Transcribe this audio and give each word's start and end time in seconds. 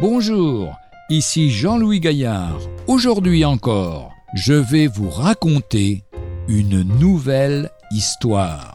Bonjour, 0.00 0.74
ici 1.10 1.50
Jean-Louis 1.50 2.00
Gaillard. 2.00 2.58
Aujourd'hui 2.86 3.44
encore, 3.44 4.14
je 4.32 4.54
vais 4.54 4.86
vous 4.86 5.10
raconter 5.10 6.04
une 6.48 6.80
nouvelle 6.98 7.68
histoire. 7.90 8.74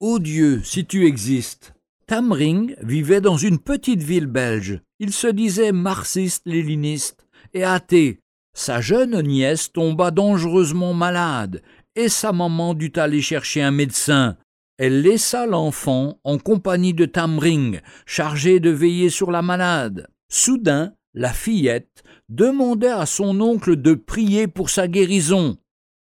Ô 0.00 0.18
Dieu, 0.18 0.60
si 0.62 0.84
tu 0.84 1.06
existes 1.06 1.72
Tamring 2.06 2.74
vivait 2.82 3.22
dans 3.22 3.38
une 3.38 3.58
petite 3.58 4.02
ville 4.02 4.26
belge. 4.26 4.82
Il 5.00 5.14
se 5.14 5.28
disait 5.28 5.72
marxiste-léniniste 5.72 7.26
et 7.54 7.64
athée. 7.64 8.20
Sa 8.54 8.82
jeune 8.82 9.22
nièce 9.22 9.72
tomba 9.72 10.10
dangereusement 10.10 10.92
malade 10.92 11.62
et 11.96 12.10
sa 12.10 12.32
maman 12.32 12.74
dut 12.74 12.92
aller 12.96 13.22
chercher 13.22 13.62
un 13.62 13.70
médecin. 13.70 14.36
Elle 14.76 15.02
laissa 15.02 15.46
l'enfant 15.46 16.18
en 16.24 16.38
compagnie 16.38 16.94
de 16.94 17.04
Tamring, 17.04 17.80
chargé 18.06 18.58
de 18.58 18.70
veiller 18.70 19.08
sur 19.08 19.30
la 19.30 19.40
malade. 19.40 20.08
Soudain, 20.28 20.94
la 21.14 21.32
fillette 21.32 22.02
demanda 22.28 22.98
à 22.98 23.06
son 23.06 23.40
oncle 23.40 23.76
de 23.76 23.94
prier 23.94 24.48
pour 24.48 24.70
sa 24.70 24.88
guérison. 24.88 25.58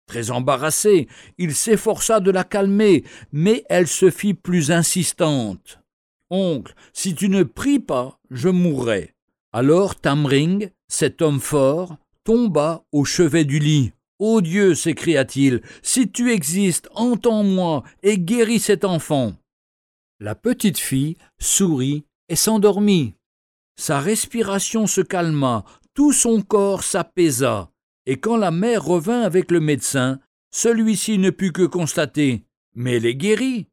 Très 0.07 0.31
embarrassé, 0.31 1.09
il 1.39 1.55
s'efforça 1.55 2.21
de 2.21 2.31
la 2.31 2.45
calmer, 2.45 3.05
mais 3.33 3.65
elle 3.69 3.87
se 3.87 4.11
fit 4.11 4.35
plus 4.35 4.71
insistante. 4.71 5.81
Oncle, 6.31 6.75
si 6.93 7.15
tu 7.15 7.29
ne 7.29 7.43
pries 7.43 7.81
pas, 7.81 8.21
je 8.31 8.49
mourrai. 8.51 9.15
Alors 9.53 9.97
Tamring, 9.97 10.71
cet 10.89 11.23
homme 11.23 11.41
fort, 11.41 11.97
tomba 12.25 12.85
au 12.93 13.07
chevet 13.07 13.45
du 13.45 13.59
lit. 13.59 13.93
Ô 14.19 14.41
Dieu, 14.41 14.75
s'écria-t-il, 14.75 15.63
si 15.83 16.11
tu 16.11 16.33
existes, 16.33 16.89
entends-moi 16.95 17.85
et 18.03 18.19
guéris 18.19 18.59
cet 18.59 18.85
enfant. 18.85 19.35
La 20.19 20.35
petite 20.35 20.79
fille 20.79 21.17
sourit 21.39 22.05
et 22.29 22.35
s'endormit. 22.35 23.15
Sa 23.77 24.01
respiration 24.01 24.89
se 24.89 25.01
calma, 25.01 25.65
tout 25.95 26.13
son 26.13 26.43
corps 26.43 26.83
s'apaisa, 26.83 27.71
et 28.07 28.17
quand 28.17 28.37
la 28.37 28.51
mère 28.51 28.85
revint 28.85 29.23
avec 29.23 29.53
le 29.53 29.61
médecin, 29.61 30.19
celui-ci 30.51 31.19
ne 31.19 31.31
put 31.31 31.53
que 31.53 31.63
constater 31.63 32.45
Mais 32.75 32.97
elle 32.97 33.07
est 33.07 33.15
guérie. 33.15 33.69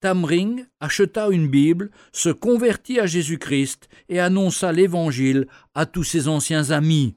Tamring 0.00 0.66
acheta 0.78 1.28
une 1.30 1.48
Bible, 1.48 1.90
se 2.12 2.28
convertit 2.28 3.00
à 3.00 3.06
Jésus-Christ 3.06 3.88
et 4.08 4.20
annonça 4.20 4.72
l'Évangile 4.72 5.48
à 5.74 5.86
tous 5.86 6.04
ses 6.04 6.28
anciens 6.28 6.70
amis. 6.70 7.16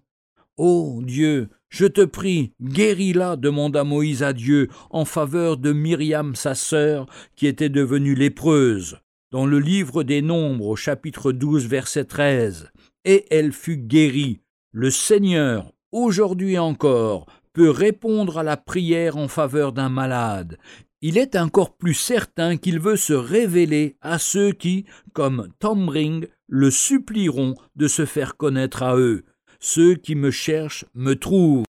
Ô 0.58 1.02
Dieu, 1.04 1.50
je 1.76 1.88
te 1.88 2.06
prie, 2.06 2.54
guéris-la, 2.62 3.36
demanda 3.36 3.84
Moïse 3.84 4.24
à 4.24 4.32
Dieu 4.32 4.70
en 4.92 5.04
faveur 5.04 5.58
de 5.58 5.74
Myriam, 5.74 6.34
sa 6.34 6.56
sœur, 6.56 7.06
qui 7.36 7.48
était 7.48 7.68
devenue 7.68 8.16
lépreuse, 8.16 8.98
dans 9.34 9.46
le 9.46 9.60
livre 9.60 10.04
des 10.04 10.22
Nombres, 10.22 10.68
au 10.68 10.76
chapitre 10.78 11.34
12, 11.34 11.68
verset 11.68 12.06
13. 12.06 12.72
Et 13.04 13.26
elle 13.30 13.52
fut 13.52 13.76
guérie. 13.76 14.40
Le 14.72 14.90
Seigneur, 14.90 15.74
aujourd'hui 15.92 16.58
encore, 16.58 17.26
peut 17.52 17.72
répondre 17.72 18.38
à 18.38 18.44
la 18.44 18.56
prière 18.56 19.18
en 19.18 19.28
faveur 19.28 19.74
d'un 19.74 19.90
malade. 19.90 20.58
Il 21.02 21.18
est 21.18 21.36
encore 21.36 21.76
plus 21.76 21.94
certain 21.94 22.56
qu'il 22.56 22.80
veut 22.80 22.96
se 22.96 23.12
révéler 23.12 23.98
à 24.00 24.18
ceux 24.18 24.54
qui, 24.54 24.86
comme 25.12 25.50
Tom 25.60 25.90
Ring, 25.90 26.30
le 26.48 26.72
supplieront 26.72 27.56
de 27.76 27.90
se 27.90 28.06
faire 28.06 28.38
connaître 28.38 28.82
à 28.82 28.96
eux. 28.96 29.26
Ceux 29.68 29.96
qui 29.96 30.14
me 30.14 30.30
cherchent 30.30 30.86
me 30.94 31.16
trouvent. 31.16 31.66